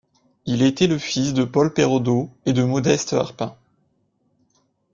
[0.47, 3.55] Il était le fils de Paul Pérodeau et de Modeste Arpin.